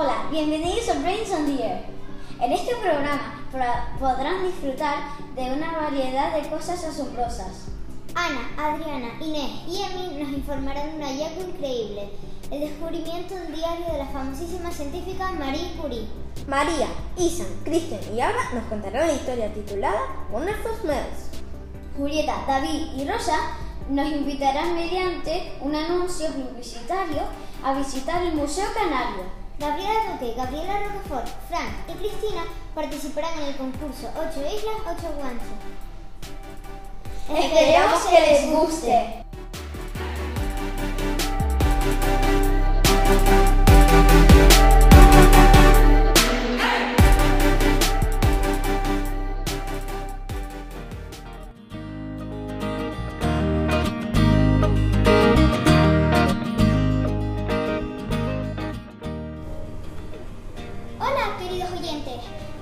[0.00, 1.84] Hola, bienvenidos a Brains on the Air.
[2.40, 3.42] En este programa
[3.98, 4.94] podrán disfrutar
[5.34, 7.64] de una variedad de cosas asombrosas.
[8.14, 12.10] Ana, Adriana, Inés y Emi nos informarán de un hallazgo increíble,
[12.52, 16.06] el descubrimiento de un diario de la famosísima científica Marie Curie.
[16.46, 16.86] María,
[17.16, 19.98] Isan, Kristen y Abra nos contarán la historia titulada
[20.30, 21.42] Wonderful Smells.
[21.96, 23.36] Julieta, David y Rosa
[23.90, 27.22] nos invitarán mediante un anuncio publicitario
[27.64, 29.47] a visitar el Museo Canario.
[29.58, 32.44] Gabriela Duque, Gabriela Rocafort, Frank y Cristina
[32.74, 35.48] participarán en el concurso 8 Islas, 8 Guanches.
[37.28, 39.27] Esperamos que les guste.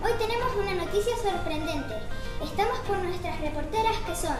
[0.05, 1.95] Hoy tenemos una noticia sorprendente.
[2.43, 4.37] Estamos con nuestras reporteras que son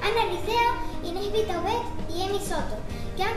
[0.00, 2.78] Ana Licea, Inés Vitaubet y Emi Soto,
[3.16, 3.34] que han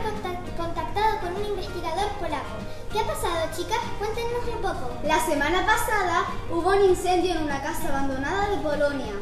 [0.56, 2.56] contactado con un investigador polaco.
[2.92, 3.80] ¿Qué ha pasado, chicas?
[3.98, 4.90] Cuéntenos un poco.
[5.04, 9.14] La semana pasada hubo un incendio en una casa abandonada de Polonia.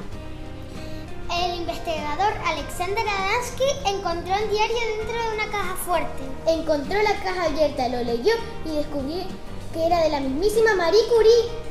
[1.32, 6.22] El investigador Alexander Adansky encontró un diario dentro de una caja fuerte.
[6.46, 8.34] Encontró la caja abierta, lo leyó
[8.66, 9.24] y descubrió
[9.72, 11.61] que era de la mismísima Marie Curie.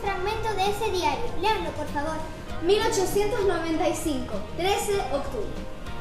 [0.00, 1.24] Fragmento de ese diario.
[1.40, 2.16] Léanlo, por favor.
[2.62, 5.48] 1895, 13 de octubre.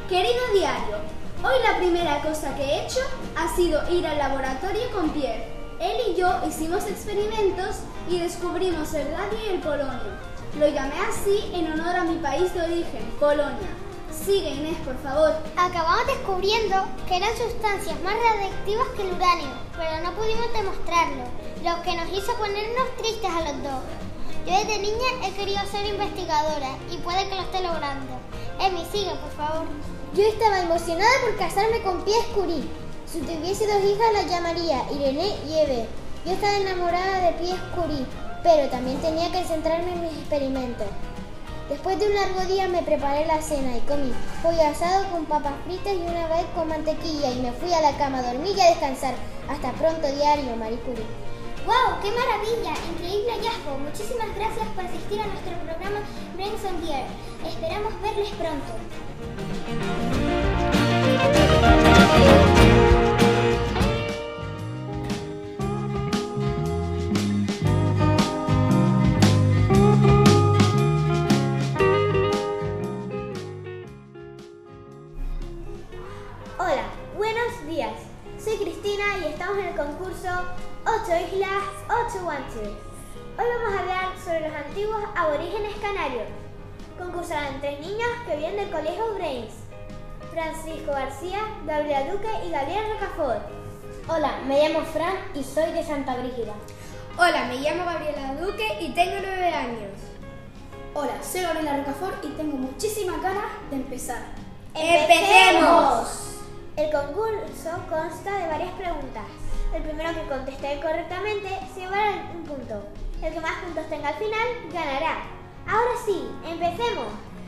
[0.07, 0.97] Querido diario,
[1.43, 2.99] hoy la primera cosa que he hecho
[3.35, 5.47] ha sido ir al laboratorio con Pierre.
[5.79, 7.77] Él y yo hicimos experimentos
[8.09, 10.29] y descubrimos el radio y el polonio.
[10.57, 13.69] Lo llamé así en honor a mi país de origen, Polonia.
[14.11, 15.31] Sigue Inés, por favor.
[15.55, 16.75] Acabamos descubriendo
[17.07, 21.23] que eran sustancias más radiactivas que el uranio, pero no pudimos demostrarlo,
[21.63, 23.81] lo que nos hizo ponernos tristes a los dos.
[24.45, 28.13] Yo desde niña he querido ser investigadora y puede que lo esté logrando.
[28.59, 29.67] Emi, sigue, por favor.
[30.13, 32.63] Yo estaba emocionada por casarme con Pierre Curie.
[33.05, 35.87] Si tuviese dos hijas las llamaría Irene y Eve.
[36.25, 38.05] Yo estaba enamorada de Pierre Curie,
[38.41, 40.87] pero también tenía que centrarme en mis experimentos.
[41.67, 45.53] Después de un largo día me preparé la cena y comí pollo asado con papas
[45.65, 48.61] fritas y una vez con mantequilla y me fui a la cama a dormir y
[48.61, 49.13] a descansar.
[49.47, 51.05] Hasta pronto, diario, Marie Curie.
[51.69, 52.01] ¡Wow!
[52.01, 52.73] ¡Qué maravilla!
[52.91, 53.77] Increíble hallazgo.
[53.77, 55.99] Muchísimas gracias por asistir a nuestro programa
[56.33, 56.81] Brains on
[57.45, 58.73] Esperamos verles pronto.
[84.79, 86.23] Antiguos aborígenes canarios.
[86.97, 89.51] Concursan tres niños que vienen del colegio Brains.
[90.31, 93.41] Francisco García, Gabriela Duque y Gabriel Rocafort.
[94.07, 96.53] Hola, me llamo Fran y soy de Santa Brígida.
[97.17, 99.99] Hola, me llamo Gabriela Duque y tengo 9 años.
[100.93, 104.21] Hola, soy Gabriela Rocafort y tengo muchísimas ganas de empezar.
[104.75, 106.37] ¡Empecemos!
[106.77, 109.25] El concurso consta de varias preguntas.
[109.75, 112.81] El primero que conteste correctamente se llevará un punto.
[113.21, 115.23] El que más puntos tenga al final ganará.
[115.67, 117.07] Ahora sí, empecemos.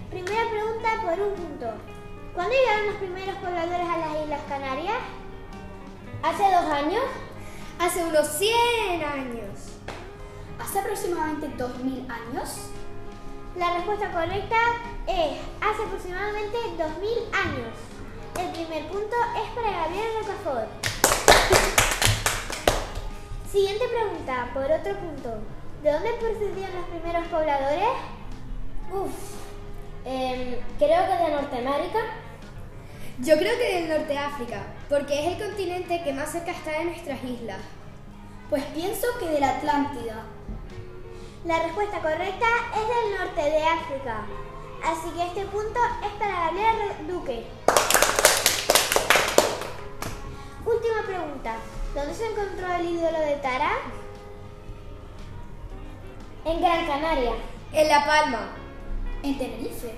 [0.10, 1.68] Primera pregunta por un punto.
[2.36, 4.98] ¿Cuándo llegaron los primeros pobladores a las Islas Canarias?
[6.22, 7.04] ¿Hace dos años?
[7.80, 9.80] Hace unos 100 años.
[10.60, 12.68] ¿Hace aproximadamente 2000 años?
[13.56, 14.58] La respuesta correcta
[15.08, 17.74] es hace aproximadamente 2000 años.
[18.40, 20.70] El primer punto es para Gabriel Rocafort.
[23.50, 25.61] Siguiente pregunta, por otro punto.
[25.82, 27.90] ¿De dónde procedían los primeros pobladores?
[28.94, 29.12] Uf,
[30.06, 32.00] em, creo que de Norteamérica.
[33.18, 36.72] Yo creo que del norte de África, porque es el continente que más cerca está
[36.72, 37.62] de nuestras islas.
[38.52, 40.24] Pues pienso que de la Atlántida.
[41.46, 44.26] La respuesta correcta es del norte de África.
[44.84, 47.46] Así que este punto es para Gabriela Duque.
[50.64, 51.56] Última pregunta.
[51.96, 54.01] ¿Dónde se encontró el ídolo de Tara?
[56.44, 57.34] En Gran Canaria.
[57.72, 58.50] En La Palma.
[59.22, 59.94] En Tenerife.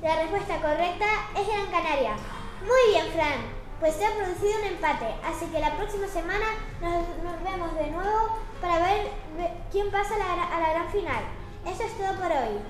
[0.00, 1.06] La respuesta correcta
[1.36, 2.12] es Gran Canaria.
[2.60, 3.62] Muy bien, Fran.
[3.80, 6.46] Pues se ha producido un empate, así que la próxima semana
[6.80, 7.04] nos,
[7.42, 9.10] vemos de nuevo para ver,
[9.72, 11.24] quién pasa a la, a la gran final.
[11.66, 12.60] Eso es todo por hoy.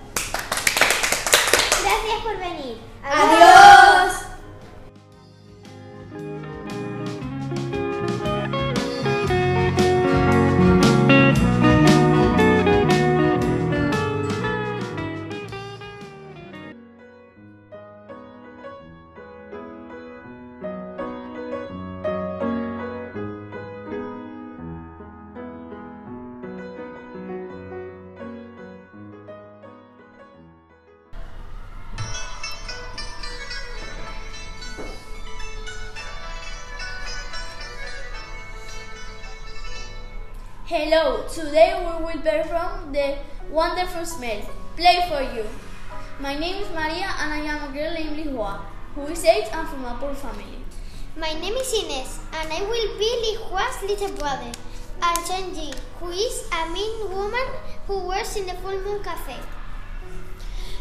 [1.82, 2.80] Gracias por venir.
[3.04, 4.31] Adiós.
[40.72, 43.18] Hello, today we will perform the
[43.50, 44.40] wonderful smell.
[44.74, 45.44] Play for you.
[46.18, 48.58] My name is Maria and I am a girl named Lihua,
[48.94, 50.64] who is eight and from a poor family.
[51.14, 54.50] My name is Ines, and I will be Li Hua's little brother.
[55.02, 57.48] And Chen Ji, who is a mean woman
[57.86, 59.36] who works in the Full Moon Cafe.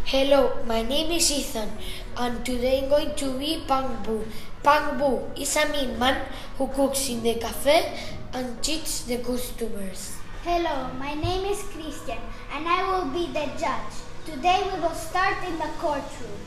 [0.06, 1.70] Hello, my name is Ethan,
[2.16, 4.24] and today I'm going to be Pang Bu.
[4.64, 6.22] Pang Bu is a mean man
[6.56, 7.98] who cooks in the cafe
[8.32, 10.18] and cheats the customers.
[10.44, 12.22] Hello, my name is Christian,
[12.54, 13.98] and I will be the judge.
[14.24, 16.38] Today we will start in the courtroom.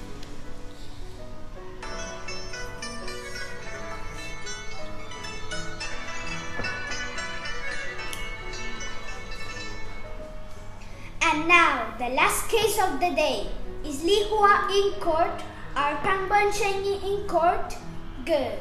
[11.21, 13.49] And now, the last case of the day.
[13.85, 15.43] Is Li Hua in court?
[15.75, 17.75] Are Kang Ban in court?
[18.25, 18.59] Good.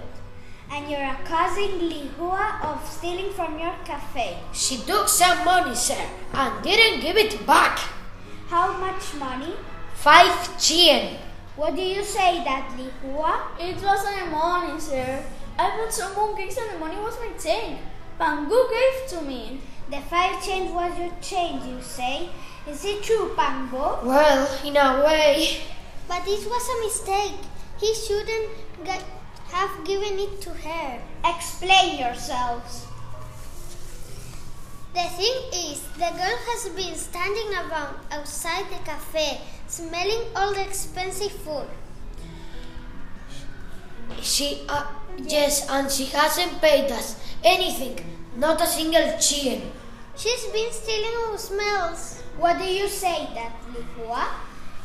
[0.72, 4.38] And you're accusing Li Hua of stealing from your cafe.
[4.54, 6.02] She took some money, sir,
[6.34, 7.80] and didn't give it back.
[8.48, 9.54] How much money?
[9.94, 11.18] Five chien.
[11.56, 13.52] What do you say that, Li Hua?
[13.60, 15.24] It wasn't money, sir.
[15.58, 17.78] I bought some mooncakes and the money was my change.
[18.20, 19.62] Pangu gave to me.
[19.90, 22.30] The five change was your change, you say?
[22.68, 24.04] Is it true, Pangbo?
[24.04, 25.62] Well, in a way.
[26.08, 27.38] But this was a mistake.
[27.80, 28.50] He shouldn't
[28.84, 29.04] get,
[29.54, 31.00] have given it to her.
[31.24, 32.88] Explain yourselves.
[34.94, 40.62] The thing is, the girl has been standing around outside the cafe, smelling all the
[40.62, 41.68] expensive food.
[44.22, 44.86] She, uh,
[45.18, 48.00] yes, and she hasn't paid us anything,
[48.38, 49.72] not a single chien.
[50.16, 52.22] She's been stealing our smells.
[52.38, 54.28] What do you say that, Li Hua?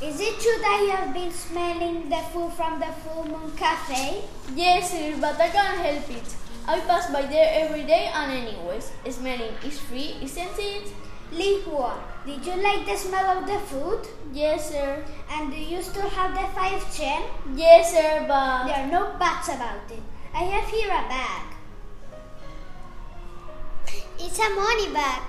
[0.01, 4.23] Is it true that you have been smelling the food from the Full Moon Cafe?
[4.55, 6.37] Yes, sir, but I can't help it.
[6.69, 10.93] I pass by there every day and anyways, smelling is free, isn't it?
[11.33, 14.07] Li Hua, did you like the smell of the food?
[14.33, 15.05] Yes, sir.
[15.33, 17.25] And do you still have the five chen?
[17.57, 18.69] Yes, sir, but...
[18.69, 20.03] There are no buts about it.
[20.33, 21.43] I have here a bag.
[24.21, 25.23] It's a money bag.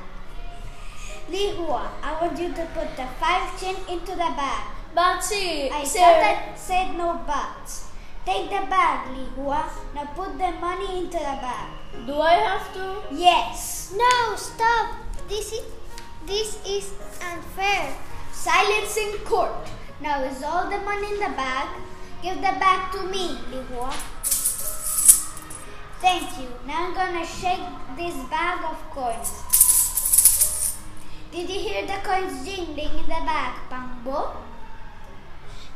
[1.32, 4.64] Li Hua, I want you to put the five chen into the bag.
[4.96, 6.00] But see, I sir...
[6.00, 7.86] thought I said no buts.
[8.26, 9.70] Take the bag, Li Hua.
[9.94, 11.70] Now put the money into the bag.
[12.08, 13.16] Do I have to?
[13.16, 13.94] Yes.
[13.96, 14.96] No, stop.
[15.28, 15.66] This is
[16.26, 17.94] this is unfair.
[18.32, 19.70] Silence in court.
[20.02, 21.70] Now is all the money in the bag?
[22.24, 23.92] Give the bag to me, Li Hua.
[26.02, 26.50] Thank you.
[26.66, 27.66] Now I'm gonna shake
[27.96, 29.59] this bag of coins.
[31.32, 34.36] Did you hear the coins jingling in the bag, Pangbo?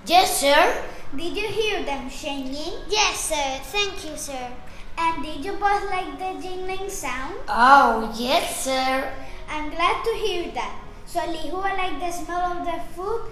[0.06, 0.84] Yes, sir.
[1.16, 2.74] Did you hear them shinging?
[2.90, 3.60] Yes, sir.
[3.72, 4.52] Thank you, sir.
[4.98, 7.36] And did you both like the jingling sound?
[7.48, 9.14] Oh, yes, sir.
[9.48, 10.80] I'm glad to hear that.
[11.06, 13.30] So Li Hua like the smell of the food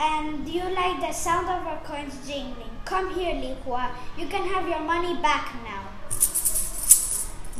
[0.00, 2.74] and you like the sound of our coins jingling.
[2.84, 3.90] Come here, Li Hua.
[4.18, 5.86] You can have your money back now.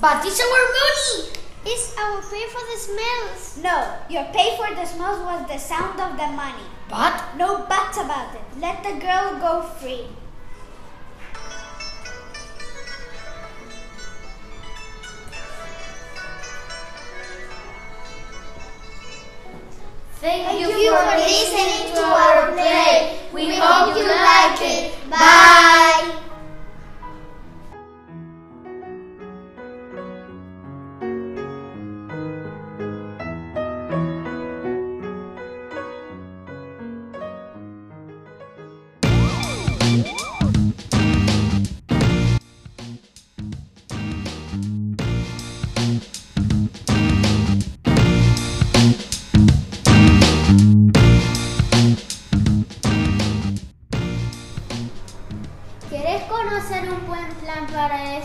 [0.01, 1.50] But it's our money.
[1.65, 3.59] It's our pay for the smells.
[3.63, 6.67] No, your pay for the smells was the sound of the money.
[6.89, 8.43] But No buts about it.
[8.59, 10.09] Let the girl go free.
[20.21, 23.21] thank, you for listening to our play.
[23.33, 25.11] We hope you like it.
[25.11, 26.00] Bye.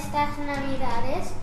[0.06, 1.34] Estas navidades?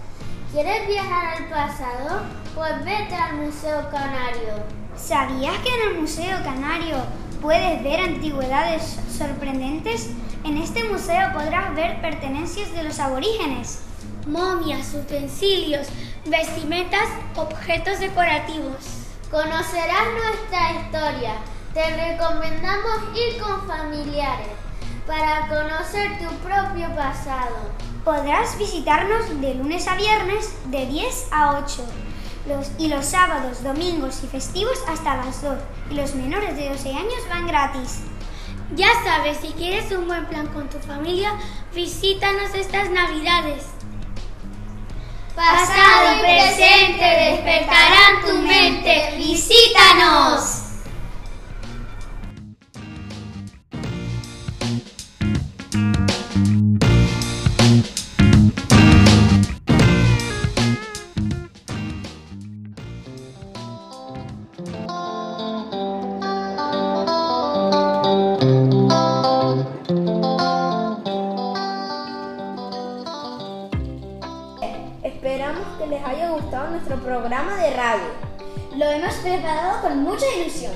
[0.52, 2.23] ¿Quieres viajar al pasado?
[2.54, 4.62] Pues vete al Museo Canario.
[4.97, 6.97] ¿Sabías que en el Museo Canario
[7.40, 10.11] puedes ver antigüedades sorprendentes?
[10.45, 13.81] En este museo podrás ver pertenencias de los aborígenes.
[14.26, 15.88] Momias, utensilios,
[16.26, 19.09] vestimentas, objetos decorativos.
[19.31, 21.35] Conocerás nuestra historia.
[21.75, 24.49] Te recomendamos ir con familiares
[25.07, 27.73] para conocer tu propio pasado.
[28.04, 31.85] Podrás visitarnos de lunes a viernes de 10 a 8
[32.49, 35.54] los, y los sábados, domingos y festivos hasta las 2
[35.90, 38.00] y los menores de 12 años van gratis.
[38.75, 41.32] Ya sabes, si quieres un buen plan con tu familia,
[41.75, 43.64] visítanos estas navidades.
[45.37, 49.14] pasado y presente despertarán tu mente.
[49.18, 50.62] Visítanos.
[77.12, 78.09] Programa de radio.
[78.75, 80.73] Lo hemos preparado con mucha ilusión.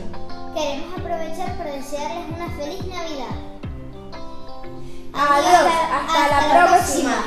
[0.55, 3.37] Queremos aprovechar para desearles una feliz Navidad.
[5.15, 7.25] Adiós, hasta, la próxima.